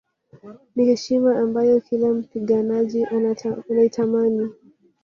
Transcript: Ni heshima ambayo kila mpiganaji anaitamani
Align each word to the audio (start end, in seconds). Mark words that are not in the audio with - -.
Ni 0.75 0.83
heshima 0.89 1.39
ambayo 1.39 1.79
kila 1.81 2.07
mpiganaji 2.13 3.05
anaitamani 3.69 4.49